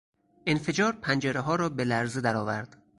انفجار 0.47 0.93
پنجرهها 0.93 1.55
را 1.55 1.69
به 1.69 1.83
لرزه 1.85 2.21
درآورد. 2.21 2.77